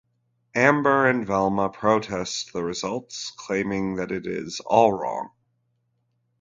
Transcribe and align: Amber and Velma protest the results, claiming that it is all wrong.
Amber 0.55 1.07
and 1.07 1.27
Velma 1.27 1.69
protest 1.69 2.53
the 2.53 2.63
results, 2.63 3.29
claiming 3.37 3.97
that 3.97 4.11
it 4.11 4.25
is 4.25 4.59
all 4.61 4.91
wrong. 4.91 5.29